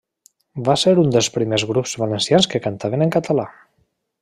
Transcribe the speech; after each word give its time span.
Va 0.69 0.73
ser 0.83 0.93
un 1.01 1.11
dels 1.15 1.29
primers 1.35 1.65
grups 1.73 1.93
valencians 2.05 2.49
que 2.55 2.63
cantaven 2.65 3.07
en 3.09 3.15
català. 3.19 3.47